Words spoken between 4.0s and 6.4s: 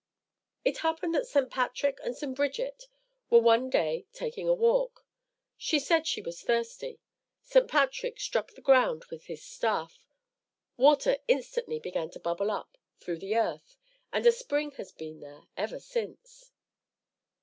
taking a walk. She said she